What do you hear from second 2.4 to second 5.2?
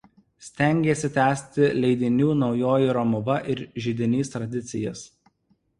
„Naujoji Romuva“ ir „Židinys“ tradicijas.